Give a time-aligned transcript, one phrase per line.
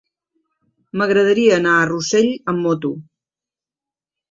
[1.01, 2.95] M'agradaria anar a Rossell amb moto.